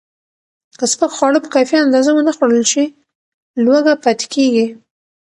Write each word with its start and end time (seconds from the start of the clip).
که 0.77 0.85
سپک 0.91 1.11
خواړه 1.17 1.39
په 1.43 1.49
کافي 1.55 1.75
اندازه 1.85 2.11
ونه 2.13 2.31
خورل 2.37 2.63
شي، 2.73 2.85
لوږه 3.65 3.93
پاتې 4.03 4.25
کېږي. 4.33 4.67